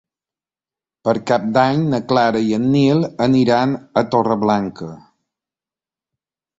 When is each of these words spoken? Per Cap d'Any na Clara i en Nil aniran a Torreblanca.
Per 1.07 1.13
Cap 1.31 1.45
d'Any 1.57 1.83
na 1.91 1.99
Clara 2.13 2.43
i 2.49 2.57
en 2.59 2.67
Nil 2.77 3.07
aniran 3.29 3.79
a 4.03 4.07
Torreblanca. 4.17 4.93